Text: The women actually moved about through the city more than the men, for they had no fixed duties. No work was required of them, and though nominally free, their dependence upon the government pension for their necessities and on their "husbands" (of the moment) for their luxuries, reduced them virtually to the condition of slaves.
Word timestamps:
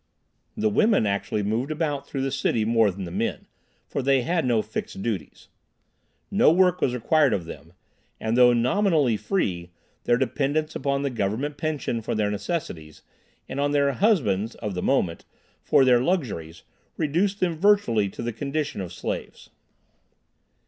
The 0.57 0.67
women 0.67 1.05
actually 1.05 1.43
moved 1.43 1.69
about 1.69 2.07
through 2.07 2.23
the 2.23 2.31
city 2.31 2.65
more 2.65 2.89
than 2.89 3.03
the 3.03 3.11
men, 3.11 3.45
for 3.87 4.01
they 4.01 4.23
had 4.23 4.45
no 4.45 4.63
fixed 4.63 5.03
duties. 5.03 5.47
No 6.31 6.51
work 6.51 6.81
was 6.81 6.95
required 6.95 7.33
of 7.33 7.45
them, 7.45 7.73
and 8.19 8.35
though 8.35 8.51
nominally 8.51 9.15
free, 9.15 9.69
their 10.05 10.17
dependence 10.17 10.75
upon 10.75 11.03
the 11.03 11.11
government 11.11 11.55
pension 11.55 12.01
for 12.01 12.15
their 12.15 12.31
necessities 12.31 13.03
and 13.47 13.59
on 13.59 13.73
their 13.73 13.91
"husbands" 13.91 14.55
(of 14.55 14.73
the 14.73 14.81
moment) 14.81 15.23
for 15.61 15.85
their 15.85 16.01
luxuries, 16.01 16.63
reduced 16.97 17.39
them 17.39 17.55
virtually 17.59 18.09
to 18.09 18.23
the 18.23 18.33
condition 18.33 18.81
of 18.81 18.91
slaves. 18.91 19.51